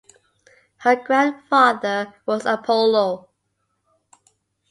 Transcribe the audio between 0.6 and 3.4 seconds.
Her grandfather was Apollo.